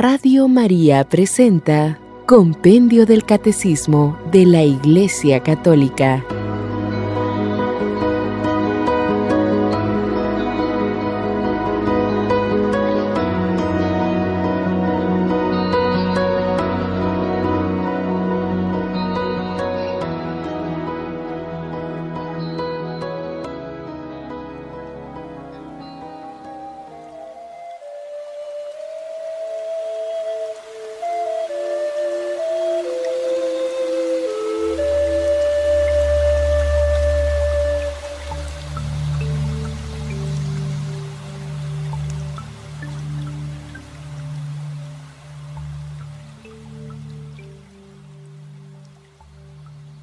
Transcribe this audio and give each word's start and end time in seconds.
Radio 0.00 0.46
María 0.46 1.02
presenta 1.02 1.98
Compendio 2.24 3.04
del 3.04 3.24
Catecismo 3.24 4.16
de 4.30 4.46
la 4.46 4.62
Iglesia 4.62 5.42
Católica. 5.42 6.24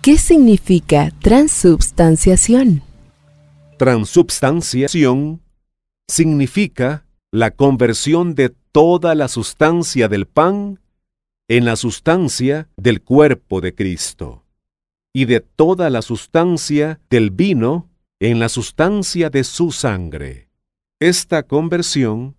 ¿Qué 0.05 0.19
significa 0.19 1.11
transubstanciación? 1.19 2.83
Transubstanciación 3.79 5.41
significa 6.07 7.07
la 7.31 7.49
conversión 7.49 8.35
de 8.35 8.53
toda 8.71 9.15
la 9.15 9.27
sustancia 9.27 10.07
del 10.07 10.27
pan 10.27 10.79
en 11.47 11.65
la 11.65 11.75
sustancia 11.75 12.69
del 12.77 13.01
cuerpo 13.01 13.61
de 13.61 13.73
Cristo 13.73 14.43
y 15.11 15.25
de 15.25 15.39
toda 15.39 15.89
la 15.89 16.03
sustancia 16.03 16.99
del 17.09 17.31
vino 17.31 17.89
en 18.19 18.37
la 18.37 18.49
sustancia 18.49 19.31
de 19.31 19.43
su 19.43 19.71
sangre. 19.71 20.49
Esta 20.99 21.41
conversión 21.41 22.35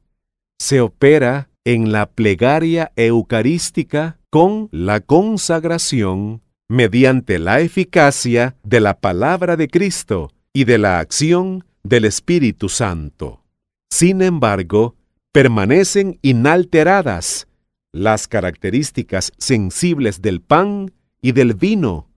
se 0.60 0.80
opera 0.80 1.50
en 1.64 1.90
la 1.90 2.06
plegaria 2.06 2.92
eucarística 2.94 4.20
con 4.30 4.68
la 4.70 5.00
consagración 5.00 6.45
mediante 6.68 7.38
la 7.38 7.60
eficacia 7.60 8.56
de 8.62 8.80
la 8.80 8.98
palabra 8.98 9.56
de 9.56 9.68
Cristo 9.68 10.32
y 10.52 10.64
de 10.64 10.78
la 10.78 10.98
acción 10.98 11.64
del 11.82 12.04
Espíritu 12.04 12.68
Santo. 12.68 13.42
Sin 13.90 14.22
embargo, 14.22 14.96
permanecen 15.32 16.18
inalteradas 16.22 17.46
las 17.92 18.26
características 18.26 19.32
sensibles 19.38 20.20
del 20.20 20.40
pan 20.40 20.92
y 21.22 21.32
del 21.32 21.54
vino, 21.54 22.08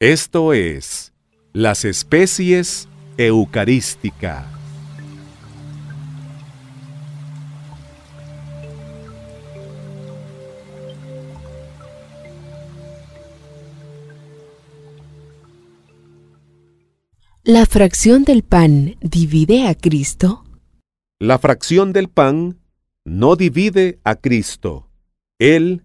esto 0.00 0.52
es, 0.52 1.12
las 1.52 1.84
especies 1.84 2.88
eucarísticas. 3.16 4.53
¿La 17.46 17.66
fracción 17.66 18.24
del 18.24 18.42
pan 18.42 18.96
divide 19.02 19.68
a 19.68 19.74
Cristo? 19.74 20.46
La 21.20 21.38
fracción 21.38 21.92
del 21.92 22.08
pan 22.08 22.58
no 23.04 23.36
divide 23.36 23.98
a 24.02 24.14
Cristo. 24.14 24.88
Él 25.38 25.82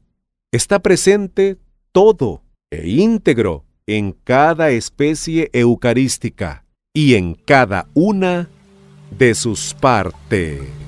está 0.54 0.80
presente 0.80 1.58
todo 1.92 2.44
e 2.72 2.88
íntegro 2.88 3.66
en 3.88 4.14
cada 4.14 4.70
especie 4.70 5.50
eucarística 5.52 6.64
y 6.94 7.16
en 7.16 7.34
cada 7.34 7.90
una 7.94 8.48
de 9.18 9.36
sus 9.36 9.74
partes. 9.74 10.79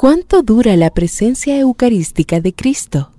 ¿Cuánto 0.00 0.42
dura 0.42 0.76
la 0.76 0.94
presencia 0.94 1.58
eucarística 1.60 2.40
de 2.40 2.54
Cristo? 2.54 3.12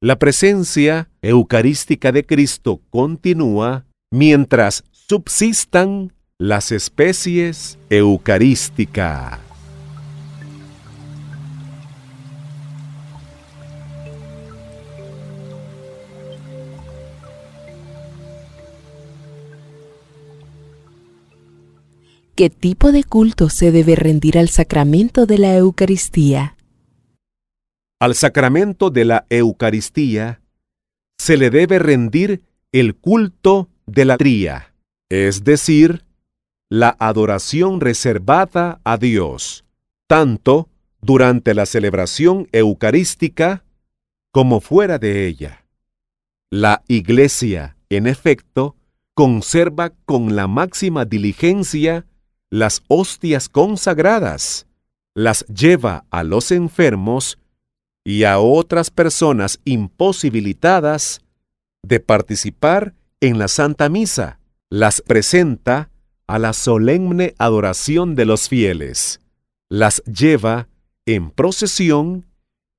La 0.00 0.18
presencia 0.18 1.10
eucarística 1.20 2.12
de 2.12 2.24
Cristo 2.24 2.80
continúa 2.88 3.84
mientras 4.10 4.84
subsistan 4.90 6.14
las 6.38 6.72
especies 6.72 7.78
eucarísticas. 7.90 9.38
¿Qué 22.36 22.50
tipo 22.50 22.90
de 22.90 23.04
culto 23.04 23.48
se 23.48 23.70
debe 23.70 23.94
rendir 23.94 24.38
al 24.38 24.48
sacramento 24.48 25.24
de 25.24 25.38
la 25.38 25.54
Eucaristía? 25.54 26.56
Al 28.00 28.16
sacramento 28.16 28.90
de 28.90 29.04
la 29.04 29.24
Eucaristía 29.30 30.42
se 31.16 31.36
le 31.36 31.50
debe 31.50 31.78
rendir 31.78 32.42
el 32.72 32.96
culto 32.96 33.68
de 33.86 34.04
la 34.04 34.16
tría, 34.16 34.74
es 35.08 35.44
decir, 35.44 36.04
la 36.68 36.96
adoración 36.98 37.80
reservada 37.80 38.80
a 38.82 38.96
Dios, 38.96 39.64
tanto 40.08 40.68
durante 41.00 41.54
la 41.54 41.66
celebración 41.66 42.48
eucarística 42.50 43.64
como 44.32 44.60
fuera 44.60 44.98
de 44.98 45.28
ella. 45.28 45.68
La 46.50 46.82
Iglesia, 46.88 47.76
en 47.90 48.08
efecto, 48.08 48.74
conserva 49.14 49.90
con 50.04 50.34
la 50.34 50.48
máxima 50.48 51.04
diligencia 51.04 52.06
las 52.54 52.84
hostias 52.86 53.48
consagradas, 53.48 54.68
las 55.12 55.44
lleva 55.46 56.04
a 56.10 56.22
los 56.22 56.52
enfermos 56.52 57.36
y 58.04 58.22
a 58.22 58.38
otras 58.38 58.92
personas 58.92 59.58
imposibilitadas 59.64 61.20
de 61.82 61.98
participar 61.98 62.94
en 63.20 63.40
la 63.40 63.48
Santa 63.48 63.88
Misa, 63.88 64.38
las 64.70 65.00
presenta 65.00 65.90
a 66.28 66.38
la 66.38 66.52
solemne 66.52 67.34
adoración 67.38 68.14
de 68.14 68.24
los 68.24 68.48
fieles, 68.48 69.20
las 69.68 70.00
lleva 70.04 70.68
en 71.06 71.32
procesión 71.32 72.24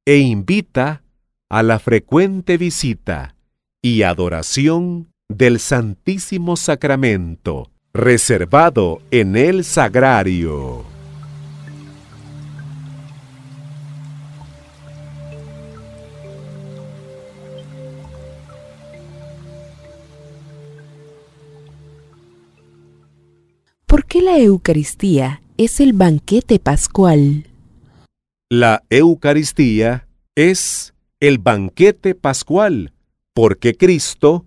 e 0.06 0.20
invita 0.20 1.04
a 1.50 1.64
la 1.64 1.80
frecuente 1.80 2.58
visita 2.58 3.36
y 3.82 4.04
adoración 4.04 5.12
del 5.28 5.60
Santísimo 5.60 6.56
Sacramento 6.56 7.75
reservado 7.96 9.02
en 9.10 9.38
el 9.38 9.64
sagrario. 9.64 10.84
¿Por 23.86 24.06
qué 24.06 24.22
la 24.22 24.40
Eucaristía 24.40 25.42
es 25.56 25.80
el 25.80 25.94
banquete 25.94 26.60
pascual? 26.60 27.48
La 28.50 28.84
Eucaristía 28.90 30.06
es 30.36 30.94
el 31.22 31.38
banquete 31.38 32.14
pascual 32.14 32.92
porque 33.34 33.76
Cristo, 33.76 34.46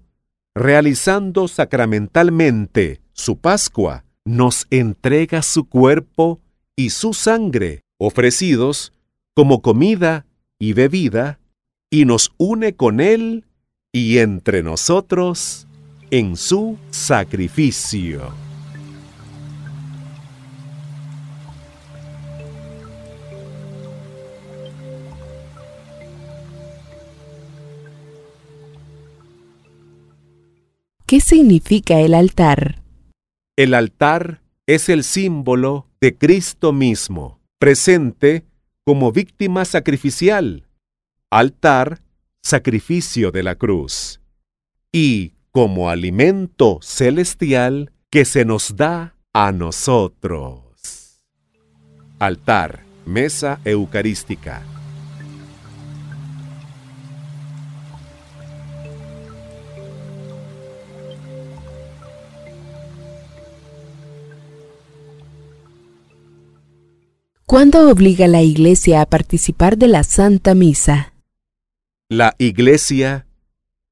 realizando 0.54 1.48
sacramentalmente 1.48 3.00
su 3.18 3.36
Pascua, 3.36 4.04
nos 4.24 4.66
entrega 4.70 5.42
su 5.42 5.68
cuerpo 5.68 6.40
y 6.76 6.90
su 6.90 7.14
sangre 7.14 7.82
ofrecidos 7.98 8.92
como 9.34 9.60
comida 9.60 10.26
y 10.58 10.72
bebida, 10.72 11.38
y 11.90 12.04
nos 12.04 12.32
une 12.38 12.74
con 12.74 13.00
Él 13.00 13.44
y 13.92 14.18
entre 14.18 14.62
nosotros 14.62 15.66
en 16.10 16.36
su 16.36 16.78
sacrificio. 16.90 18.32
¿Qué 31.06 31.20
significa 31.20 32.00
el 32.00 32.12
altar? 32.12 32.87
El 33.58 33.74
altar 33.74 34.40
es 34.68 34.88
el 34.88 35.02
símbolo 35.02 35.88
de 36.00 36.16
Cristo 36.16 36.72
mismo, 36.72 37.40
presente 37.58 38.44
como 38.84 39.10
víctima 39.10 39.64
sacrificial. 39.64 40.68
Altar 41.28 42.00
sacrificio 42.40 43.32
de 43.32 43.42
la 43.42 43.56
cruz 43.56 44.20
y 44.92 45.32
como 45.50 45.90
alimento 45.90 46.78
celestial 46.82 47.90
que 48.10 48.24
se 48.24 48.44
nos 48.44 48.76
da 48.76 49.16
a 49.32 49.50
nosotros. 49.50 51.24
Altar, 52.20 52.84
mesa 53.06 53.60
eucarística. 53.64 54.62
¿Cuándo 67.48 67.88
obliga 67.88 68.26
la 68.28 68.42
Iglesia 68.42 69.00
a 69.00 69.06
participar 69.06 69.78
de 69.78 69.88
la 69.88 70.04
Santa 70.04 70.54
Misa? 70.54 71.14
La 72.10 72.34
Iglesia 72.36 73.26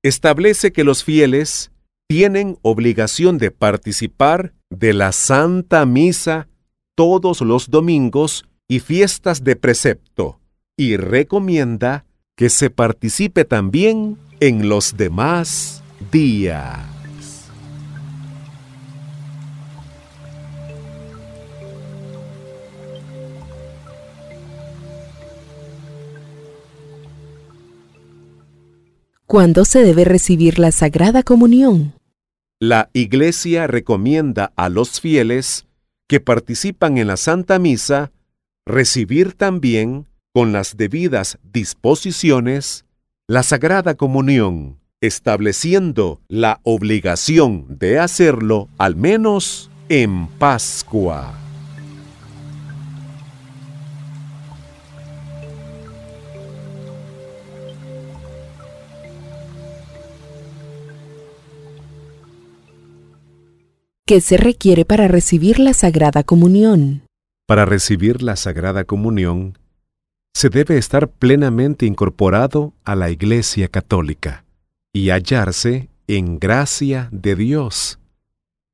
establece 0.03 0.73
que 0.73 0.85
los 0.85 1.03
fieles 1.03 1.71
tienen 2.07 2.59
obligación 2.61 3.39
de 3.39 3.51
participar 3.51 4.53
de 4.69 4.93
la 4.93 5.11
Santa 5.13 5.87
Misa 5.87 6.49
todos 6.95 7.41
los 7.41 7.71
domingos 7.71 8.45
y 8.69 8.81
fiestas 8.81 9.43
de 9.43 9.57
precepto 9.57 10.39
y 10.77 10.99
recomienda 10.99 12.05
que 12.37 12.51
se 12.51 12.69
participe 12.69 13.47
también 13.47 14.19
en 14.39 14.69
los 14.69 14.99
demás 14.99 15.83
días. 16.13 16.96
¿Cuándo 29.27 29.65
se 29.65 29.83
debe 29.83 30.05
recibir 30.05 30.61
la 30.61 30.71
Sagrada 30.71 31.25
Comunión? 31.25 31.95
La 32.61 32.91
Iglesia 32.93 33.67
recomienda 33.67 34.53
a 34.55 34.69
los 34.69 35.01
fieles 35.01 35.67
que 36.09 36.21
participan 36.21 36.97
en 36.97 37.09
la 37.09 37.17
Santa 37.17 37.59
Misa 37.59 38.13
recibir 38.65 39.33
también, 39.33 40.07
con 40.33 40.53
las 40.53 40.77
debidas 40.77 41.39
disposiciones, 41.43 42.85
la 43.27 43.43
Sagrada 43.43 43.97
Comunión, 43.97 44.79
estableciendo 45.01 46.21
la 46.29 46.61
obligación 46.63 47.67
de 47.81 47.99
hacerlo 47.99 48.69
al 48.79 48.95
menos 48.95 49.71
en 49.89 50.29
Pascua. 50.39 51.46
¿Qué 64.09 64.21
se 64.21 64.37
requiere 64.37 64.85
para 64.85 65.09
recibir 65.09 65.59
la 65.59 65.75
Sagrada 65.75 66.23
Comunión? 66.23 67.03
Para 67.45 67.65
recibir 67.65 68.23
la 68.23 68.37
Sagrada 68.37 68.85
Comunión, 68.85 69.59
se 70.33 70.49
debe 70.49 70.79
estar 70.79 71.09
plenamente 71.09 71.87
incorporado 71.87 72.73
a 72.85 72.95
la 72.95 73.11
Iglesia 73.11 73.67
Católica 73.67 74.45
y 74.93 75.11
hallarse 75.11 75.89
en 76.07 76.39
gracia 76.39 77.09
de 77.11 77.35
Dios, 77.35 77.99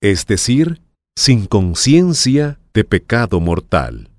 es 0.03 0.27
decir, 0.27 0.83
sin 1.17 1.47
conciencia 1.47 2.59
de 2.75 2.85
pecado 2.85 3.41
mortal. 3.41 4.11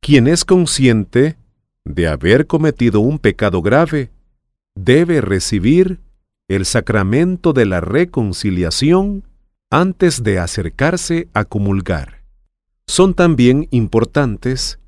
Quien 0.00 0.26
es 0.26 0.46
consciente 0.46 1.36
de 1.84 2.08
haber 2.08 2.46
cometido 2.46 3.00
un 3.00 3.18
pecado 3.18 3.60
grave, 3.60 4.10
debe 4.74 5.20
recibir 5.20 6.00
el 6.48 6.64
sacramento 6.64 7.52
de 7.52 7.66
la 7.66 7.82
reconciliación 7.82 9.24
antes 9.72 10.22
de 10.22 10.38
acercarse 10.38 11.28
a 11.32 11.46
comulgar. 11.46 12.22
Son 12.86 13.14
también 13.14 13.68
importantes 13.70 14.78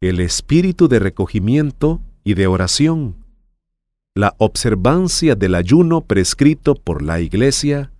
el 0.00 0.20
espíritu 0.20 0.86
de 0.86 1.00
recogimiento 1.00 2.00
y 2.22 2.34
de 2.34 2.46
oración, 2.46 3.16
la 4.14 4.36
observancia 4.38 5.34
del 5.34 5.56
ayuno 5.56 6.02
prescrito 6.02 6.76
por 6.76 7.02
la 7.02 7.18
Iglesia 7.18 7.90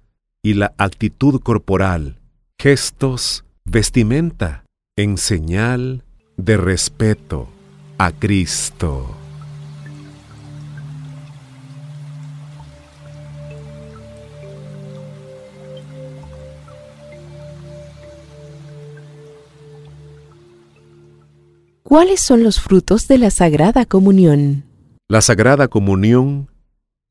y 0.42 0.54
la 0.54 0.74
actitud 0.78 1.40
corporal, 1.40 2.20
gestos, 2.56 3.44
vestimenta, 3.64 4.64
en 4.96 5.18
señal 5.18 6.04
de 6.36 6.56
respeto 6.56 7.48
a 7.98 8.12
Cristo. 8.12 9.21
¿Cuáles 21.92 22.22
son 22.22 22.42
los 22.42 22.58
frutos 22.58 23.06
de 23.06 23.18
la 23.18 23.30
Sagrada 23.30 23.84
Comunión? 23.84 24.64
La 25.10 25.20
Sagrada 25.20 25.68
Comunión 25.68 26.48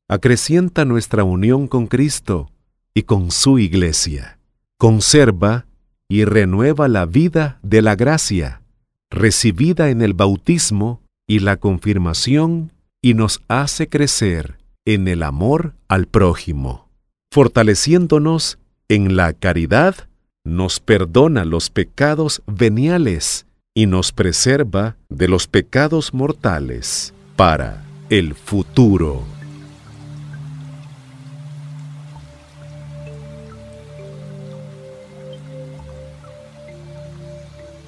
acrecienta 0.08 0.84
nuestra 0.84 1.22
unión 1.22 1.68
con 1.68 1.86
Cristo 1.86 2.50
y 2.92 3.04
con 3.04 3.30
su 3.30 3.60
Iglesia. 3.60 4.40
Conserva 4.78 5.66
y 6.08 6.24
renueva 6.24 6.88
la 6.88 7.06
vida 7.06 7.60
de 7.62 7.80
la 7.80 7.94
gracia, 7.94 8.62
recibida 9.08 9.88
en 9.88 10.02
el 10.02 10.14
bautismo 10.14 11.00
y 11.28 11.38
la 11.38 11.58
confirmación, 11.58 12.72
y 13.00 13.14
nos 13.14 13.40
hace 13.46 13.88
crecer 13.88 14.58
en 14.84 15.06
el 15.06 15.22
amor 15.22 15.74
al 15.86 16.06
prójimo. 16.06 16.88
Fortaleciéndonos 17.30 18.58
en 18.88 19.14
la 19.14 19.32
caridad, 19.32 19.94
nos 20.42 20.80
perdona 20.80 21.44
los 21.44 21.70
pecados 21.70 22.42
veniales 22.48 23.46
y 23.74 23.86
nos 23.86 24.12
preserva 24.12 24.96
de 25.08 25.28
los 25.28 25.46
pecados 25.46 26.12
mortales 26.12 27.14
para 27.36 27.84
el 28.10 28.34
futuro. 28.34 29.22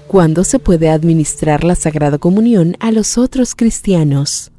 ¿Cuándo 0.07 0.45
se 0.45 0.59
puede 0.61 0.91
administrar 0.91 1.65
la 1.65 1.75
Sagrada 1.75 2.19
Comunión 2.19 2.77
a 2.79 2.93
los 2.93 3.19
otros 3.19 3.55
cristianos? 3.55 4.53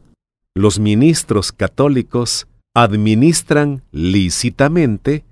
Los 0.54 0.80
ministros 0.80 1.52
católicos 1.52 2.46
administran 2.74 3.82
lícitamente 3.92 5.24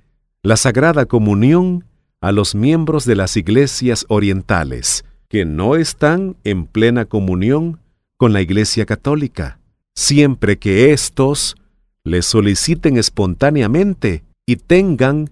la 0.41 0.55
Sagrada 0.55 1.05
Comunión 1.05 1.85
a 2.21 2.31
los 2.31 2.55
miembros 2.55 3.05
de 3.05 3.17
las 3.17 3.35
iglesias 3.35 4.05
orientales, 4.07 5.03
que 5.33 5.45
no 5.45 5.75
están 5.75 6.37
en 6.43 6.67
plena 6.67 7.05
comunión 7.05 7.79
con 8.17 8.33
la 8.33 8.41
Iglesia 8.43 8.85
Católica, 8.85 9.57
siempre 9.95 10.59
que 10.59 10.93
éstos 10.93 11.55
le 12.03 12.21
soliciten 12.21 12.97
espontáneamente 12.97 14.23
y 14.45 14.57
tengan 14.57 15.31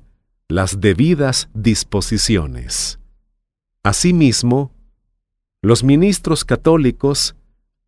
las 0.50 0.81
debidas 0.81 1.50
disposiciones. 1.53 2.98
Asimismo, 3.84 4.72
los 5.62 5.84
ministros 5.84 6.46
católicos 6.46 7.36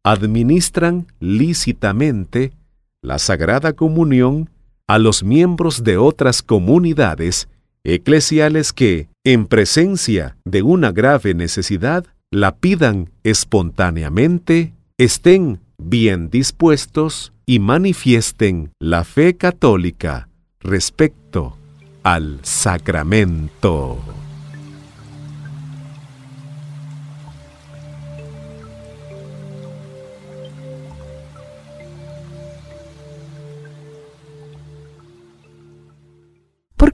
administran 0.04 1.08
lícitamente 1.20 2.54
la 3.02 3.18
Sagrada 3.18 3.74
Comunión 3.74 4.52
a 4.86 5.00
los 5.00 5.24
miembros 5.24 5.84
de 5.84 5.98
otras 5.98 6.44
comunidades 6.44 7.50
eclesiales 7.84 8.72
que, 8.72 9.08
en 9.24 9.46
presencia 9.46 10.38
de 10.44 10.64
una 10.64 10.92
grave 10.92 11.34
necesidad, 11.34 12.06
la 12.30 12.56
pidan 12.56 13.10
espontáneamente, 13.24 14.74
estén 14.98 15.62
bien 15.78 16.30
dispuestos 16.30 17.32
y 17.46 17.60
manifiesten 17.60 18.72
la 18.80 19.04
fe 19.04 19.36
católica 19.36 20.28
respecto 20.60 21.58
al 22.04 22.40
sacramento. 22.42 24.23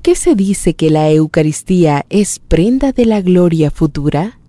Qué 0.09 0.15
se 0.15 0.33
dice 0.33 0.73
que 0.73 0.89
la 0.89 1.11
Eucaristía 1.11 2.03
es 2.09 2.39
prenda 2.39 2.93
de 2.93 3.05
la 3.05 3.21
gloria 3.21 3.69
futura? 3.69 4.39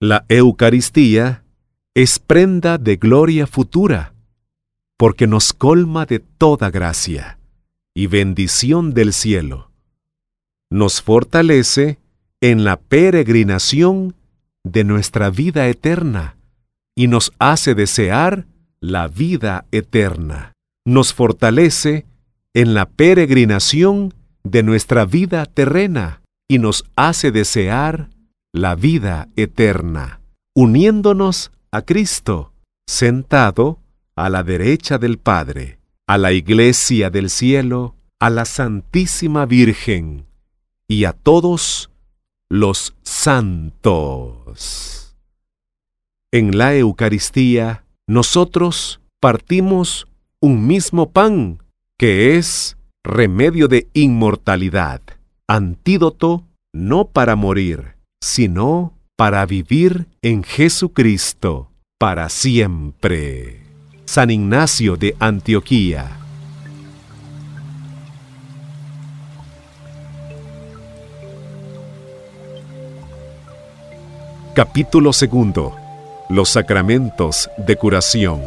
La 0.00 0.24
Eucaristía 0.28 1.44
es 1.94 2.18
prenda 2.18 2.78
de 2.78 2.96
gloria 2.96 3.46
futura, 3.46 4.12
porque 4.96 5.28
nos 5.28 5.52
colma 5.52 6.04
de 6.04 6.18
toda 6.18 6.72
gracia 6.72 7.38
y 7.94 8.08
bendición 8.08 8.92
del 8.92 9.12
cielo. 9.12 9.70
Nos 10.68 11.00
fortalece 11.00 12.00
en 12.40 12.64
la 12.64 12.76
peregrinación 12.76 14.16
de 14.64 14.82
nuestra 14.82 15.30
vida 15.30 15.68
eterna 15.68 16.38
y 16.96 17.06
nos 17.06 17.32
hace 17.38 17.76
desear 17.76 18.46
la 18.80 19.06
vida 19.06 19.64
eterna. 19.70 20.54
nos 20.84 21.14
fortalece 21.14 22.04
en 22.52 22.74
la 22.74 22.86
peregrinación 22.86 24.12
de 24.50 24.62
nuestra 24.62 25.04
vida 25.04 25.46
terrena 25.46 26.22
y 26.48 26.58
nos 26.58 26.84
hace 26.96 27.30
desear 27.30 28.10
la 28.52 28.74
vida 28.74 29.28
eterna, 29.36 30.20
uniéndonos 30.54 31.52
a 31.70 31.82
Cristo, 31.82 32.52
sentado 32.88 33.80
a 34.16 34.30
la 34.30 34.42
derecha 34.42 34.98
del 34.98 35.18
Padre, 35.18 35.78
a 36.06 36.16
la 36.16 36.32
Iglesia 36.32 37.10
del 37.10 37.28
cielo, 37.28 37.94
a 38.18 38.30
la 38.30 38.46
Santísima 38.46 39.46
Virgen 39.46 40.26
y 40.88 41.04
a 41.04 41.12
todos 41.12 41.90
los 42.48 42.96
santos. 43.02 45.16
En 46.32 46.56
la 46.56 46.74
Eucaristía, 46.74 47.84
nosotros 48.06 49.00
partimos 49.20 50.08
un 50.40 50.66
mismo 50.66 51.10
pan, 51.10 51.62
que 51.98 52.38
es 52.38 52.77
remedio 53.04 53.68
de 53.68 53.88
inmortalidad, 53.94 55.00
antídoto 55.48 56.44
no 56.72 57.08
para 57.08 57.36
morir, 57.36 57.96
sino 58.22 58.94
para 59.16 59.44
vivir 59.46 60.06
en 60.22 60.42
Jesucristo 60.42 61.70
para 61.98 62.28
siempre. 62.28 63.62
San 64.04 64.30
Ignacio 64.30 64.96
de 64.96 65.16
Antioquía. 65.18 66.18
Capítulo 74.54 75.12
segundo. 75.12 75.76
Los 76.28 76.50
sacramentos 76.50 77.48
de 77.58 77.76
curación. 77.76 78.40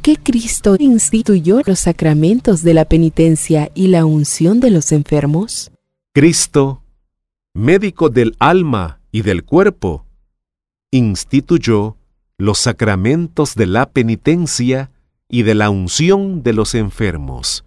¿Por 0.00 0.16
qué 0.16 0.22
Cristo 0.32 0.76
instituyó 0.78 1.60
los 1.66 1.80
sacramentos 1.80 2.62
de 2.62 2.72
la 2.72 2.86
penitencia 2.86 3.70
y 3.74 3.88
la 3.88 4.06
unción 4.06 4.58
de 4.58 4.70
los 4.70 4.92
enfermos? 4.92 5.70
Cristo, 6.14 6.82
médico 7.52 8.08
del 8.08 8.34
alma 8.38 9.02
y 9.12 9.20
del 9.20 9.44
cuerpo, 9.44 10.06
instituyó 10.90 11.98
los 12.38 12.58
sacramentos 12.58 13.54
de 13.56 13.66
la 13.66 13.90
penitencia 13.90 14.90
y 15.28 15.42
de 15.42 15.54
la 15.54 15.68
unción 15.68 16.42
de 16.42 16.54
los 16.54 16.74
enfermos, 16.74 17.66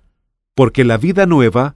porque 0.55 0.83
la 0.83 0.97
vida 0.97 1.27
nueva, 1.27 1.75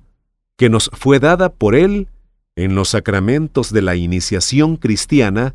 que 0.57 0.71
nos 0.71 0.89
fue 0.91 1.19
dada 1.19 1.49
por 1.49 1.75
Él 1.75 2.07
en 2.55 2.73
los 2.73 2.89
sacramentos 2.89 3.71
de 3.71 3.83
la 3.83 3.95
iniciación 3.95 4.77
cristiana, 4.77 5.53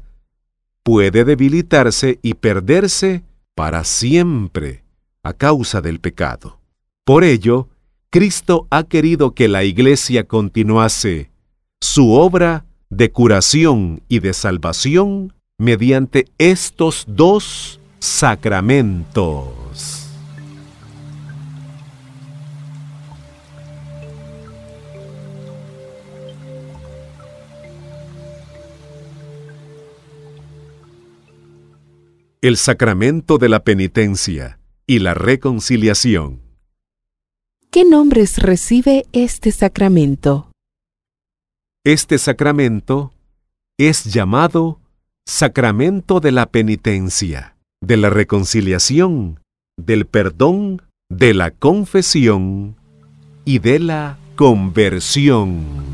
puede 0.85 1.25
debilitarse 1.25 2.21
y 2.23 2.35
perderse 2.35 3.25
para 3.57 3.83
siempre 3.83 4.83
a 5.23 5.33
causa 5.33 5.81
del 5.81 6.01
pecado. 6.01 6.59
Por 7.05 7.25
ello, 7.25 7.69
Cristo 8.11 8.67
ha 8.71 8.85
querido 8.85 9.35
que 9.35 9.49
la 9.49 9.65
Iglesia 9.65 10.25
continuase 10.25 11.31
su 11.81 12.13
obra 12.13 12.67
de 12.91 13.11
curación 13.11 14.03
y 14.09 14.21
de 14.21 14.35
salvación 14.35 15.33
mediante 15.59 16.27
estos 16.39 17.05
dos 17.09 17.81
sacramentos. 17.99 19.49
El 32.41 32.57
sacramento 32.57 33.39
de 33.39 33.49
la 33.49 33.63
penitencia 33.63 34.59
y 34.87 34.99
la 34.99 35.15
reconciliación. 35.15 36.41
¿Qué 37.71 37.85
nombres 37.85 38.39
recibe 38.39 39.07
este 39.13 39.51
sacramento? 39.51 40.51
Este 41.85 42.19
sacramento 42.19 43.13
es 43.79 44.05
llamado 44.05 44.79
sacramento 45.27 46.21
de 46.21 46.33
la 46.33 46.47
penitencia, 46.47 47.57
de 47.81 47.97
la 47.97 48.11
reconciliación, 48.11 49.41
del 49.79 50.07
perdón, 50.07 50.83
de 51.11 51.35
la 51.35 51.51
confesión 51.51 52.77
y 53.45 53.59
de 53.59 53.79
la 53.79 54.19
conversión. 54.37 55.92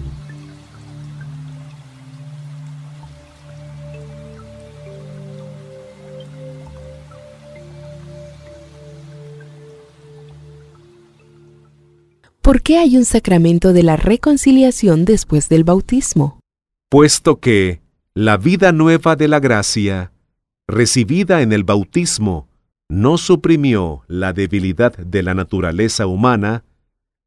¿Por 12.48 12.62
qué 12.62 12.78
hay 12.78 12.96
un 12.96 13.04
sacramento 13.04 13.74
de 13.74 13.82
la 13.82 13.96
reconciliación 13.96 15.04
después 15.04 15.50
del 15.50 15.64
bautismo? 15.64 16.40
Puesto 16.88 17.40
que 17.40 17.82
la 18.14 18.38
vida 18.38 18.72
nueva 18.72 19.16
de 19.16 19.28
la 19.28 19.38
gracia, 19.38 20.12
recibida 20.66 21.42
en 21.42 21.52
el 21.52 21.64
bautismo, 21.64 22.48
no 22.88 23.18
suprimió 23.18 24.02
la 24.06 24.32
debilidad 24.32 24.96
de 24.96 25.22
la 25.22 25.34
naturaleza 25.34 26.06
humana, 26.06 26.64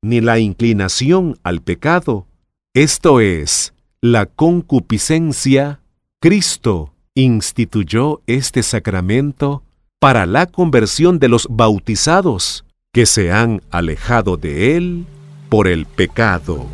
ni 0.02 0.22
la 0.22 0.40
inclinación 0.40 1.38
al 1.44 1.62
pecado, 1.62 2.26
esto 2.74 3.20
es, 3.20 3.76
la 4.02 4.26
concupiscencia, 4.26 5.82
Cristo 6.20 6.96
instituyó 7.14 8.24
este 8.26 8.64
sacramento 8.64 9.62
para 10.00 10.26
la 10.26 10.48
conversión 10.48 11.20
de 11.20 11.28
los 11.28 11.48
bautizados 11.48 12.66
que 12.94 13.06
se 13.06 13.32
han 13.32 13.62
alejado 13.72 14.36
de 14.36 14.76
Él 14.76 15.06
por 15.48 15.70
el 15.70 15.86
pecado. 15.86 16.68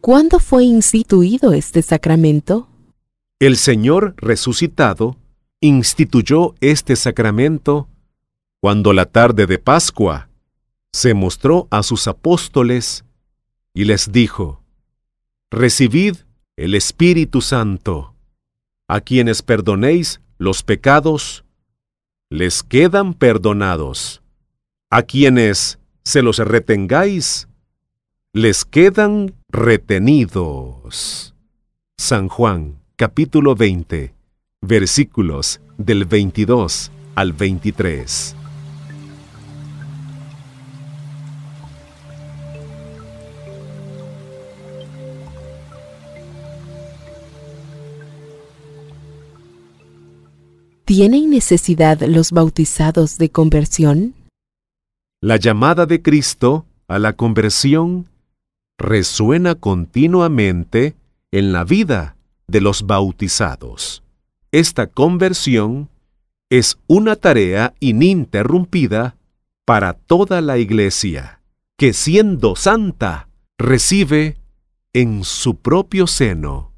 ¿Cuándo 0.00 0.38
fue 0.38 0.64
instituido 0.64 1.52
este 1.52 1.82
sacramento? 1.82 2.68
El 3.40 3.56
Señor 3.56 4.14
resucitado 4.18 5.16
instituyó 5.60 6.54
este 6.60 6.94
sacramento 6.94 7.88
cuando 8.60 8.92
la 8.92 9.06
tarde 9.06 9.46
de 9.46 9.58
Pascua 9.58 10.28
se 10.92 11.14
mostró 11.14 11.66
a 11.70 11.82
sus 11.82 12.06
apóstoles 12.06 13.03
y 13.74 13.84
les 13.84 14.12
dijo, 14.12 14.62
Recibid 15.50 16.16
el 16.56 16.74
Espíritu 16.74 17.40
Santo. 17.40 18.14
A 18.88 19.00
quienes 19.00 19.42
perdonéis 19.42 20.20
los 20.38 20.62
pecados, 20.62 21.44
les 22.30 22.62
quedan 22.62 23.14
perdonados. 23.14 24.22
A 24.90 25.02
quienes 25.02 25.78
se 26.04 26.22
los 26.22 26.38
retengáis, 26.38 27.48
les 28.32 28.64
quedan 28.64 29.34
retenidos. 29.48 31.34
San 31.96 32.28
Juan, 32.28 32.80
capítulo 32.96 33.54
20, 33.54 34.14
versículos 34.60 35.60
del 35.78 36.04
22 36.04 36.92
al 37.14 37.32
23. 37.32 38.36
¿Tienen 50.96 51.28
necesidad 51.28 52.00
los 52.02 52.30
bautizados 52.30 53.18
de 53.18 53.28
conversión? 53.28 54.14
La 55.20 55.38
llamada 55.38 55.86
de 55.86 56.00
Cristo 56.00 56.66
a 56.86 57.00
la 57.00 57.14
conversión 57.14 58.08
resuena 58.78 59.56
continuamente 59.56 60.94
en 61.32 61.50
la 61.50 61.64
vida 61.64 62.14
de 62.46 62.60
los 62.60 62.86
bautizados. 62.86 64.04
Esta 64.52 64.86
conversión 64.86 65.88
es 66.48 66.78
una 66.86 67.16
tarea 67.16 67.74
ininterrumpida 67.80 69.16
para 69.64 69.94
toda 69.94 70.40
la 70.42 70.58
Iglesia, 70.58 71.40
que 71.76 71.92
siendo 71.92 72.54
santa, 72.54 73.26
recibe 73.58 74.36
en 74.92 75.24
su 75.24 75.56
propio 75.56 76.06
seno 76.06 76.70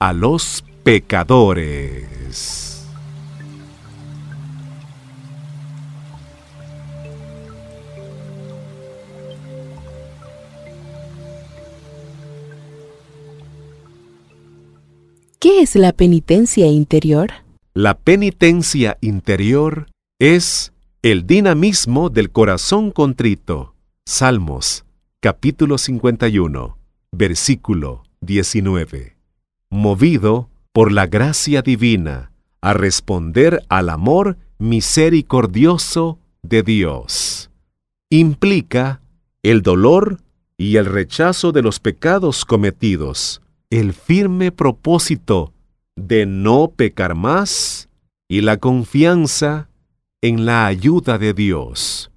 a 0.00 0.12
los 0.12 0.64
pecadores. 0.82 2.71
¿Qué 15.42 15.60
es 15.60 15.74
la 15.74 15.92
penitencia 15.92 16.68
interior? 16.68 17.32
La 17.74 17.98
penitencia 17.98 18.96
interior 19.00 19.88
es 20.20 20.72
el 21.02 21.26
dinamismo 21.26 22.10
del 22.10 22.30
corazón 22.30 22.92
contrito. 22.92 23.74
Salmos, 24.06 24.84
capítulo 25.18 25.78
51, 25.78 26.78
versículo 27.10 28.04
19. 28.20 29.16
Movido 29.68 30.48
por 30.72 30.92
la 30.92 31.08
gracia 31.08 31.60
divina 31.60 32.30
a 32.60 32.72
responder 32.72 33.64
al 33.68 33.88
amor 33.88 34.36
misericordioso 34.60 36.20
de 36.42 36.62
Dios. 36.62 37.50
Implica 38.10 39.02
el 39.42 39.62
dolor 39.62 40.20
y 40.56 40.76
el 40.76 40.86
rechazo 40.86 41.50
de 41.50 41.62
los 41.62 41.80
pecados 41.80 42.44
cometidos, 42.44 43.42
el 43.72 43.94
firme 43.94 44.52
propósito 44.52 45.54
de 45.96 46.26
no 46.26 46.72
pecar 46.76 47.14
más 47.14 47.88
y 48.28 48.42
la 48.42 48.58
confianza 48.58 49.70
en 50.20 50.44
la 50.44 50.66
ayuda 50.66 51.16
de 51.16 51.32
Dios. 51.32 52.10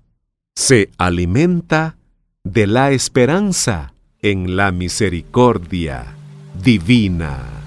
Se 0.58 0.90
alimenta 0.98 1.96
de 2.44 2.68
la 2.68 2.92
esperanza 2.92 3.94
en 4.22 4.58
la 4.58 4.74
misericordia 4.74 6.18
divina. 6.62 7.65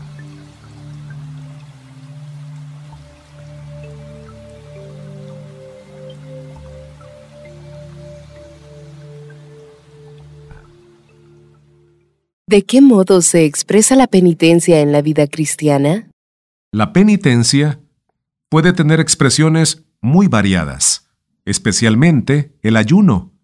¿De 12.49 12.65
qué 12.65 12.81
modo 12.81 13.21
se 13.21 13.45
expresa 13.45 13.95
la 13.95 14.07
penitencia 14.07 14.81
en 14.81 14.91
la 14.91 15.03
vida 15.03 15.27
cristiana? 15.27 16.09
La 16.73 16.95
penitencia 16.95 17.79
puede 18.49 18.73
tener 18.73 19.01
expresiones 19.01 19.85
muy 20.01 20.29
variadas, 20.29 21.11
especialmente 21.45 22.57
el 22.63 22.79
ayuno, 22.79 23.35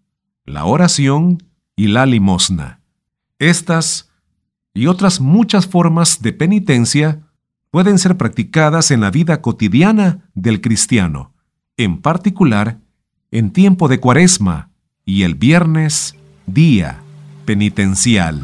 la 0.43 0.65
oración 0.65 1.43
y 1.75 1.89
la 1.89 2.07
limosna. 2.07 2.81
Estas 3.37 4.09
y 4.73 4.87
otras 4.87 5.21
muchas 5.21 5.67
formas 5.67 6.23
de 6.23 6.33
penitencia 6.33 7.31
pueden 7.69 7.99
ser 7.99 8.17
practicadas 8.17 8.89
en 8.89 9.01
la 9.01 9.11
vida 9.11 9.39
cotidiana 9.39 10.31
del 10.33 10.61
cristiano, 10.61 11.35
en 11.77 12.01
particular 12.01 12.79
en 13.29 13.51
tiempo 13.51 13.87
de 13.87 13.99
cuaresma 13.99 14.71
y 15.05 15.21
el 15.21 15.35
viernes, 15.35 16.15
día 16.47 17.03
penitencial. 17.45 18.41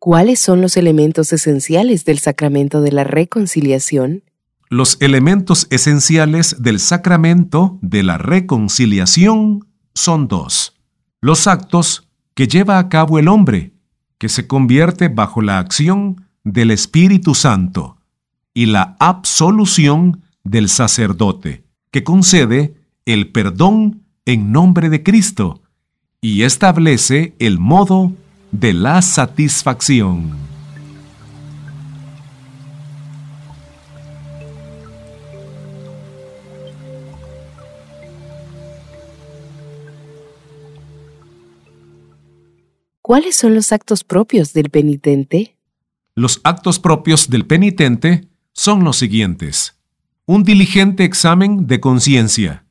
¿Cuáles 0.00 0.38
son 0.38 0.60
los 0.60 0.76
elementos 0.76 1.32
esenciales 1.32 2.04
del 2.04 2.20
sacramento 2.20 2.80
de 2.82 2.92
la 2.92 3.02
reconciliación? 3.02 4.22
Los 4.68 4.96
elementos 5.00 5.66
esenciales 5.70 6.62
del 6.62 6.78
sacramento 6.78 7.78
de 7.82 8.04
la 8.04 8.16
reconciliación 8.16 9.66
son 9.94 10.28
dos. 10.28 10.76
Los 11.20 11.48
actos 11.48 12.08
que 12.34 12.46
lleva 12.46 12.78
a 12.78 12.88
cabo 12.88 13.18
el 13.18 13.26
hombre, 13.26 13.72
que 14.18 14.28
se 14.28 14.46
convierte 14.46 15.08
bajo 15.08 15.42
la 15.42 15.58
acción 15.58 16.28
del 16.44 16.70
Espíritu 16.70 17.34
Santo, 17.34 17.96
y 18.54 18.66
la 18.66 18.96
absolución 19.00 20.22
del 20.44 20.68
sacerdote, 20.68 21.64
que 21.90 22.04
concede 22.04 22.74
el 23.04 23.32
perdón 23.32 24.04
en 24.26 24.52
nombre 24.52 24.90
de 24.90 25.02
Cristo 25.02 25.62
y 26.20 26.42
establece 26.42 27.34
el 27.40 27.58
modo 27.58 28.12
de 28.52 28.72
la 28.72 29.02
satisfacción. 29.02 30.36
¿Cuáles 43.02 43.36
son 43.36 43.54
los 43.54 43.72
actos 43.72 44.04
propios 44.04 44.52
del 44.52 44.68
penitente? 44.68 45.56
Los 46.14 46.40
actos 46.44 46.78
propios 46.78 47.30
del 47.30 47.46
penitente 47.46 48.28
son 48.52 48.84
los 48.84 48.98
siguientes. 48.98 49.80
Un 50.26 50.42
diligente 50.42 51.04
examen 51.04 51.66
de 51.66 51.80
conciencia, 51.80 52.66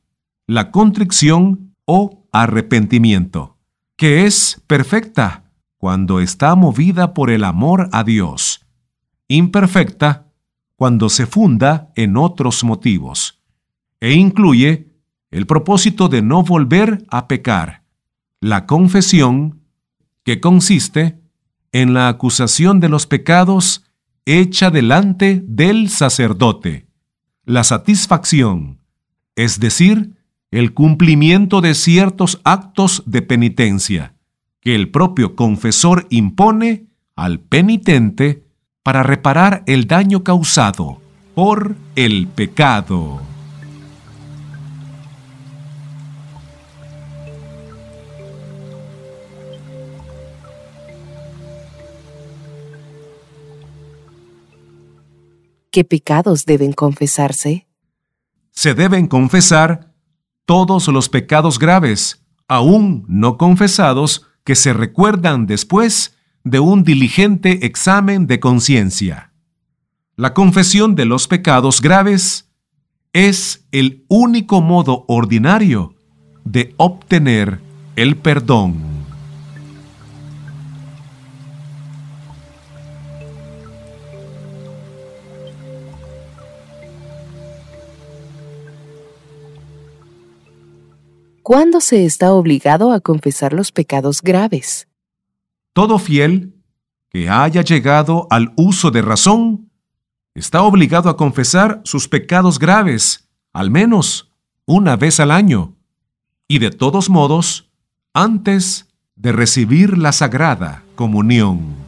la 0.46 0.70
contrición 0.70 1.74
o 1.86 2.24
arrepentimiento, 2.30 3.56
que 3.96 4.26
es 4.26 4.62
perfecta 4.68 5.47
cuando 5.78 6.20
está 6.20 6.54
movida 6.56 7.14
por 7.14 7.30
el 7.30 7.44
amor 7.44 7.88
a 7.92 8.04
Dios, 8.04 8.66
imperfecta 9.28 10.26
cuando 10.76 11.08
se 11.08 11.26
funda 11.26 11.90
en 11.96 12.16
otros 12.16 12.64
motivos, 12.64 13.40
e 14.00 14.12
incluye 14.12 14.92
el 15.30 15.46
propósito 15.46 16.08
de 16.08 16.22
no 16.22 16.42
volver 16.42 17.04
a 17.08 17.28
pecar, 17.28 17.84
la 18.40 18.66
confesión, 18.66 19.62
que 20.24 20.40
consiste 20.40 21.20
en 21.72 21.94
la 21.94 22.08
acusación 22.08 22.80
de 22.80 22.88
los 22.88 23.06
pecados 23.06 23.84
hecha 24.26 24.70
delante 24.70 25.42
del 25.46 25.88
sacerdote, 25.88 26.86
la 27.44 27.64
satisfacción, 27.64 28.80
es 29.36 29.58
decir, 29.58 30.18
el 30.50 30.74
cumplimiento 30.74 31.60
de 31.60 31.74
ciertos 31.74 32.40
actos 32.44 33.02
de 33.06 33.22
penitencia, 33.22 34.17
que 34.60 34.74
el 34.74 34.90
propio 34.90 35.36
confesor 35.36 36.06
impone 36.10 36.86
al 37.16 37.40
penitente 37.40 38.44
para 38.82 39.02
reparar 39.02 39.62
el 39.66 39.86
daño 39.86 40.24
causado 40.24 41.00
por 41.34 41.76
el 41.94 42.26
pecado. 42.28 43.20
¿Qué 55.70 55.84
pecados 55.84 56.44
deben 56.44 56.72
confesarse? 56.72 57.68
Se 58.50 58.74
deben 58.74 59.06
confesar 59.06 59.92
todos 60.44 60.88
los 60.88 61.08
pecados 61.08 61.58
graves, 61.58 62.24
aún 62.48 63.04
no 63.06 63.36
confesados, 63.36 64.27
que 64.48 64.54
se 64.54 64.72
recuerdan 64.72 65.44
después 65.44 66.16
de 66.42 66.58
un 66.58 66.82
diligente 66.82 67.66
examen 67.66 68.26
de 68.26 68.40
conciencia. 68.40 69.30
La 70.16 70.32
confesión 70.32 70.94
de 70.94 71.04
los 71.04 71.28
pecados 71.28 71.82
graves 71.82 72.48
es 73.12 73.66
el 73.72 74.06
único 74.08 74.62
modo 74.62 75.04
ordinario 75.06 75.94
de 76.46 76.72
obtener 76.78 77.60
el 77.94 78.16
perdón. 78.16 78.97
¿Cuándo 91.48 91.80
se 91.80 92.04
está 92.04 92.34
obligado 92.34 92.92
a 92.92 93.00
confesar 93.00 93.54
los 93.54 93.72
pecados 93.72 94.20
graves? 94.20 94.86
Todo 95.72 95.98
fiel 95.98 96.52
que 97.08 97.30
haya 97.30 97.62
llegado 97.62 98.26
al 98.28 98.52
uso 98.56 98.90
de 98.90 99.00
razón 99.00 99.70
está 100.34 100.60
obligado 100.60 101.08
a 101.08 101.16
confesar 101.16 101.80
sus 101.84 102.06
pecados 102.06 102.58
graves, 102.58 103.30
al 103.54 103.70
menos 103.70 104.30
una 104.66 104.96
vez 104.96 105.20
al 105.20 105.30
año, 105.30 105.74
y 106.48 106.58
de 106.58 106.70
todos 106.70 107.08
modos, 107.08 107.70
antes 108.12 108.86
de 109.16 109.32
recibir 109.32 109.96
la 109.96 110.12
sagrada 110.12 110.82
comunión. 110.96 111.87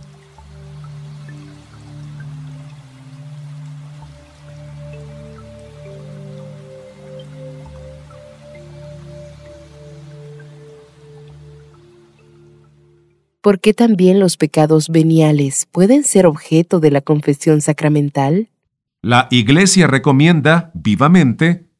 ¿Por 13.40 13.61
qué 13.61 13.72
también 13.72 14.20
los 14.20 14.37
pecados 14.37 14.90
veniales 14.90 15.66
pueden 15.72 16.05
ser 16.05 16.26
objeto 16.26 16.79
de 16.79 16.90
la 16.90 17.00
confesión 17.00 17.62
sacramental? 17.62 18.50
La 19.00 19.29
Iglesia 19.31 19.87
recomienda 19.87 20.70
vivamente 20.74 21.70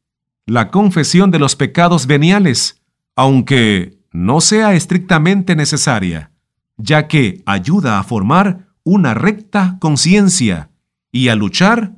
la 0.47 0.71
confesión 0.71 1.29
de 1.29 1.37
los 1.37 1.55
pecados 1.55 2.07
veniales, 2.07 2.81
aunque 3.15 3.99
no 4.11 4.41
sea 4.41 4.73
estrictamente 4.73 5.55
necesaria, 5.55 6.31
ya 6.77 7.07
que 7.07 7.43
ayuda 7.45 7.99
a 7.99 8.03
formar 8.03 8.69
una 8.83 9.13
recta 9.13 9.77
conciencia 9.79 10.71
y 11.11 11.27
a 11.27 11.35
luchar 11.35 11.93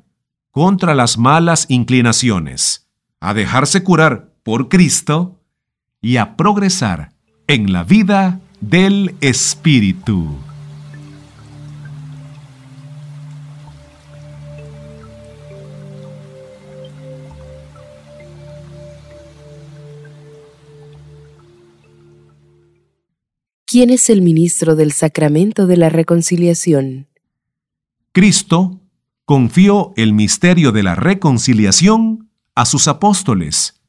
contra 0.52 0.94
las 0.94 1.18
malas 1.18 1.66
inclinaciones. 1.70 2.82
a 3.22 3.34
dejarse 3.34 3.84
curar 3.84 4.34
por 4.44 4.68
Cristo 4.68 5.40
y 6.02 6.18
a 6.18 6.36
progresar 6.36 7.14
en 7.48 7.72
la 7.72 7.86
vida 7.86 8.42
del 8.70 9.16
Espíritu. 9.20 10.38
¿Quién 23.66 23.90
es 23.90 24.10
el 24.10 24.22
ministro 24.22 24.76
del 24.76 24.94
sacramento 24.94 25.68
de 25.68 25.76
la 25.76 25.90
reconciliación? 25.90 27.08
Cristo 28.14 28.80
confió 29.26 29.94
el 29.98 30.14
misterio 30.14 30.72
de 30.72 30.84
la 30.84 30.96
reconciliación 30.96 32.30
a 32.56 32.66
sus 32.66 32.88
apóstoles, 32.88 33.82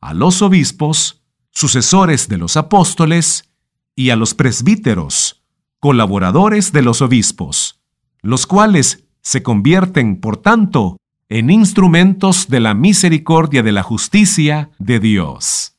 a 0.00 0.14
los 0.14 0.40
obispos, 0.40 1.22
sucesores 1.50 2.28
de 2.28 2.38
los 2.38 2.56
apóstoles, 2.56 3.51
y 3.94 4.10
a 4.10 4.16
los 4.16 4.34
presbíteros, 4.34 5.42
colaboradores 5.80 6.72
de 6.72 6.82
los 6.82 7.02
obispos, 7.02 7.80
los 8.20 8.46
cuales 8.46 9.04
se 9.20 9.42
convierten, 9.42 10.20
por 10.20 10.36
tanto, 10.36 10.96
en 11.28 11.50
instrumentos 11.50 12.48
de 12.48 12.60
la 12.60 12.74
misericordia 12.74 13.62
de 13.62 13.72
la 13.72 13.82
justicia 13.82 14.70
de 14.78 15.00
Dios. 15.00 15.76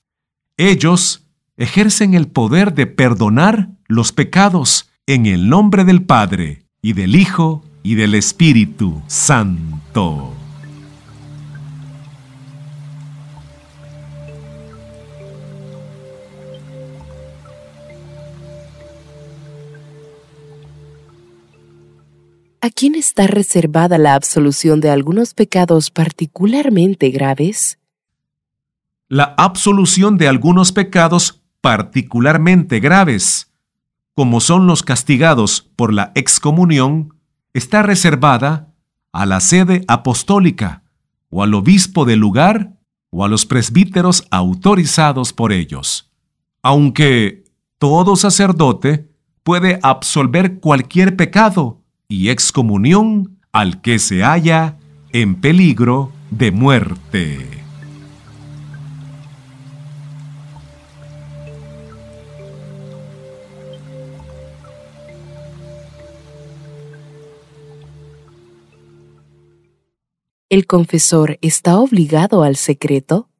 Ellos 0.57 1.27
ejercen 1.57 2.13
el 2.13 2.27
poder 2.27 2.73
de 2.73 2.87
perdonar 2.87 3.69
los 3.87 4.11
pecados 4.11 4.89
en 5.05 5.25
el 5.25 5.49
nombre 5.49 5.83
del 5.83 6.03
Padre 6.03 6.65
y 6.81 6.93
del 6.93 7.15
Hijo 7.15 7.63
y 7.83 7.95
del 7.95 8.15
Espíritu 8.15 9.01
Santo. 9.07 10.42
¿A 22.65 22.69
quién 22.69 22.95
está 22.95 23.27
reservada 23.27 23.97
la 23.97 24.15
absolución 24.15 24.79
de 24.79 24.89
algunos 24.89 25.33
pecados 25.33 25.91
particularmente 25.91 27.09
graves? 27.09 27.77
La 29.09 29.35
absolución 29.37 30.17
de 30.17 30.29
algunos 30.29 30.71
pecados 30.71 31.43
particularmente 31.59 32.79
graves, 32.79 33.51
como 34.15 34.39
son 34.39 34.65
los 34.65 34.81
castigados 34.81 35.69
por 35.75 35.91
la 35.91 36.13
excomunión, 36.15 37.17
está 37.53 37.83
reservada 37.83 38.73
a 39.11 39.25
la 39.25 39.41
sede 39.41 39.83
apostólica 39.89 40.83
o 41.29 41.43
al 41.43 41.55
obispo 41.55 42.05
del 42.05 42.19
lugar 42.19 42.77
o 43.09 43.25
a 43.25 43.27
los 43.27 43.45
presbíteros 43.45 44.25
autorizados 44.31 45.33
por 45.33 45.51
ellos. 45.51 46.13
Aunque 46.61 47.43
todo 47.77 48.15
sacerdote 48.15 49.09
puede 49.43 49.79
absolver 49.83 50.61
cualquier 50.61 51.17
pecado 51.17 51.82
y 52.13 52.29
excomunión 52.29 53.39
al 53.51 53.81
que 53.81 53.97
se 53.97 54.21
halla 54.21 54.77
en 55.13 55.33
peligro 55.33 56.11
de 56.29 56.51
muerte. 56.51 57.39
¿El 70.49 70.67
confesor 70.67 71.39
está 71.41 71.77
obligado 71.77 72.43
al 72.43 72.57
secreto? 72.57 73.31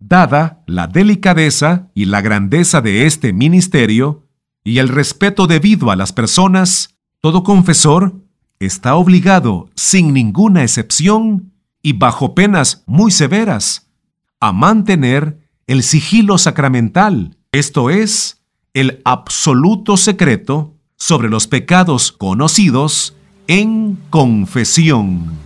Dada 0.00 0.64
la 0.66 0.88
delicadeza 0.88 1.92
y 1.94 2.06
la 2.06 2.20
grandeza 2.20 2.80
de 2.80 3.06
este 3.06 3.32
ministerio 3.32 4.26
y 4.64 4.78
el 4.78 4.88
respeto 4.88 5.46
debido 5.46 5.92
a 5.92 5.96
las 5.96 6.12
personas, 6.12 6.91
todo 7.22 7.44
confesor 7.44 8.16
está 8.58 8.96
obligado, 8.96 9.70
sin 9.76 10.12
ninguna 10.12 10.62
excepción 10.62 11.52
y 11.80 11.92
bajo 11.92 12.34
penas 12.34 12.82
muy 12.84 13.12
severas, 13.12 13.88
a 14.40 14.52
mantener 14.52 15.38
el 15.68 15.84
sigilo 15.84 16.36
sacramental, 16.36 17.36
esto 17.52 17.90
es, 17.90 18.42
el 18.74 19.00
absoluto 19.04 19.96
secreto 19.96 20.74
sobre 20.96 21.30
los 21.30 21.46
pecados 21.46 22.10
conocidos 22.10 23.14
en 23.46 23.98
confesión. 24.10 25.41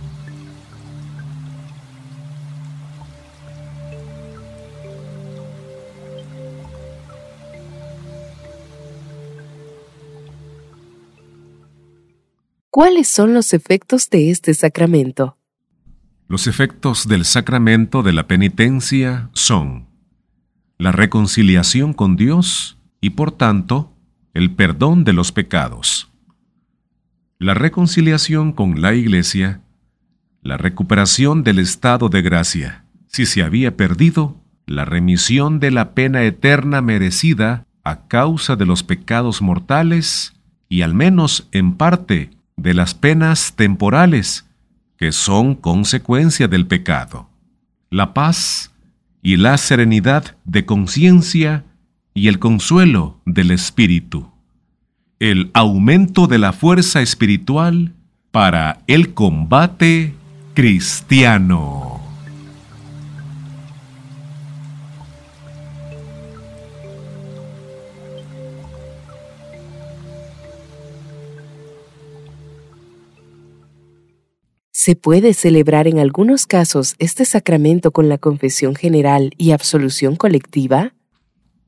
¿Cuáles 12.77 13.07
son 13.07 13.33
los 13.33 13.55
efectos 13.55 14.07
de 14.11 14.29
este 14.29 14.53
sacramento? 14.53 15.35
Los 16.27 16.45
efectos 16.45 17.07
del 17.07 17.25
sacramento 17.25 18.03
de 18.03 18.13
la 18.13 18.27
penitencia 18.27 19.31
son 19.33 19.87
la 20.77 20.91
reconciliación 20.91 21.93
con 21.93 22.15
Dios 22.15 22.77
y 23.01 23.09
por 23.09 23.31
tanto 23.31 23.95
el 24.35 24.51
perdón 24.51 25.05
de 25.05 25.13
los 25.13 25.31
pecados. 25.31 26.11
La 27.39 27.55
reconciliación 27.55 28.51
con 28.51 28.79
la 28.79 28.93
Iglesia, 28.93 29.61
la 30.43 30.57
recuperación 30.57 31.43
del 31.43 31.57
estado 31.57 32.09
de 32.09 32.21
gracia, 32.21 32.85
si 33.07 33.25
se 33.25 33.41
había 33.41 33.75
perdido, 33.75 34.39
la 34.67 34.85
remisión 34.85 35.59
de 35.59 35.71
la 35.71 35.95
pena 35.95 36.21
eterna 36.21 36.83
merecida 36.83 37.65
a 37.83 38.07
causa 38.07 38.55
de 38.55 38.67
los 38.67 38.83
pecados 38.83 39.41
mortales 39.41 40.35
y 40.69 40.83
al 40.83 40.93
menos 40.93 41.49
en 41.51 41.73
parte 41.73 42.36
de 42.57 42.73
las 42.73 42.93
penas 42.93 43.53
temporales 43.55 44.45
que 44.97 45.11
son 45.11 45.55
consecuencia 45.55 46.47
del 46.47 46.65
pecado, 46.65 47.29
la 47.89 48.13
paz 48.13 48.71
y 49.21 49.37
la 49.37 49.57
serenidad 49.57 50.35
de 50.43 50.65
conciencia 50.65 51.63
y 52.13 52.27
el 52.27 52.39
consuelo 52.39 53.21
del 53.25 53.51
espíritu, 53.51 54.31
el 55.19 55.51
aumento 55.53 56.27
de 56.27 56.39
la 56.39 56.51
fuerza 56.51 57.01
espiritual 57.01 57.93
para 58.31 58.79
el 58.87 59.13
combate 59.13 60.15
cristiano. 60.55 61.96
¿Se 74.79 74.95
puede 74.95 75.33
celebrar 75.33 75.87
en 75.87 75.97
algunos 75.97 76.45
casos 76.45 76.95
este 76.99 77.25
sacramento 77.25 77.89
con 77.89 78.09
la 78.09 78.19
confesión 78.19 78.75
general 78.75 79.31
y 79.35 79.49
absolución 79.49 80.15
colectiva? 80.15 80.93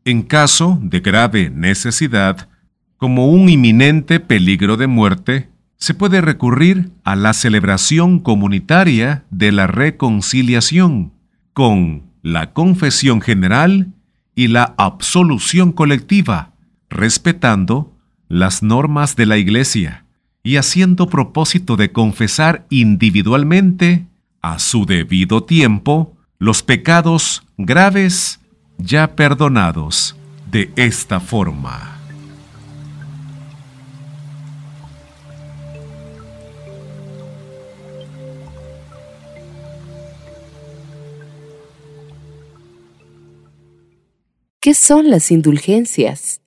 En 0.05 0.21
caso 0.21 0.77
de 0.79 0.99
grave 0.99 1.49
necesidad, 1.49 2.49
como 2.97 3.25
un 3.29 3.49
inminente 3.49 4.19
peligro 4.19 4.77
de 4.77 4.85
muerte, 4.85 5.49
se 5.75 5.95
puede 5.95 6.21
recurrir 6.21 6.91
a 7.03 7.15
la 7.15 7.33
celebración 7.33 8.19
comunitaria 8.19 9.25
de 9.31 9.53
la 9.53 9.65
reconciliación, 9.65 11.11
con 11.53 12.11
la 12.21 12.53
confesión 12.53 13.21
general 13.21 13.87
y 14.35 14.49
la 14.49 14.75
absolución 14.77 15.71
colectiva, 15.71 16.53
respetando 16.91 17.97
las 18.27 18.61
normas 18.61 19.15
de 19.15 19.25
la 19.25 19.37
Iglesia 19.37 20.05
y 20.49 20.57
haciendo 20.57 21.09
propósito 21.09 21.75
de 21.75 21.91
confesar 21.91 22.65
individualmente, 22.71 24.07
a 24.41 24.57
su 24.57 24.87
debido 24.87 25.43
tiempo, 25.43 26.17
los 26.39 26.63
pecados 26.63 27.43
graves 27.59 28.39
ya 28.79 29.15
perdonados 29.15 30.15
de 30.49 30.71
esta 30.75 31.19
forma. 31.19 31.99
¿Qué 44.59 44.73
son 44.73 45.11
las 45.11 45.29
indulgencias? 45.29 46.41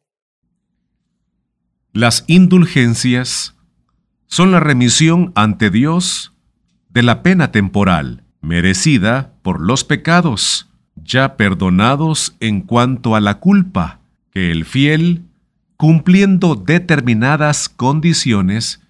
Las 1.92 2.24
indulgencias 2.26 3.54
son 4.32 4.50
la 4.50 4.60
remisión 4.60 5.30
ante 5.34 5.68
Dios 5.68 6.32
de 6.88 7.02
la 7.02 7.22
pena 7.22 7.52
temporal 7.52 8.24
merecida 8.40 9.34
por 9.42 9.60
los 9.60 9.84
pecados, 9.84 10.70
ya 10.96 11.36
perdonados 11.36 12.34
en 12.40 12.62
cuanto 12.62 13.14
a 13.14 13.20
la 13.20 13.40
culpa 13.40 14.00
que 14.30 14.50
el 14.50 14.64
fiel, 14.64 15.24
cumpliendo 15.76 16.54
determinadas 16.54 17.68
condiciones, 17.68 18.80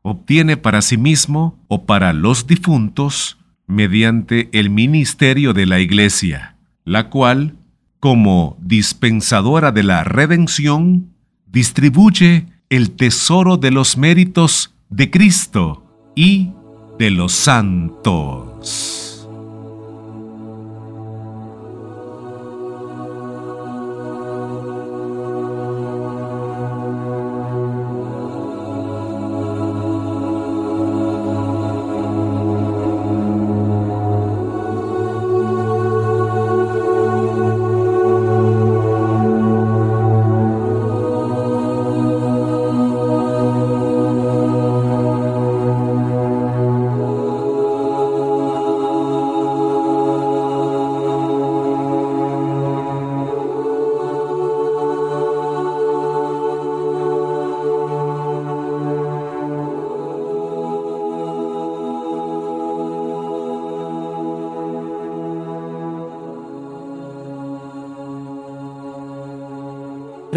obtiene 0.00 0.56
para 0.56 0.80
sí 0.80 0.96
mismo 0.96 1.58
o 1.68 1.84
para 1.84 2.14
los 2.14 2.46
difuntos 2.46 3.36
mediante 3.66 4.48
el 4.58 4.70
ministerio 4.70 5.52
de 5.52 5.66
la 5.66 5.78
Iglesia, 5.78 6.56
la 6.86 7.10
cual, 7.10 7.54
como 8.00 8.56
dispensadora 8.62 9.72
de 9.72 9.82
la 9.82 10.04
redención, 10.04 11.10
distribuye 11.44 12.46
el 12.70 12.92
tesoro 12.92 13.58
de 13.58 13.70
los 13.72 13.98
méritos 13.98 14.72
de 14.88 15.10
Cristo 15.10 15.84
y 16.14 16.52
de 16.98 17.10
los 17.10 17.32
santos. 17.32 19.05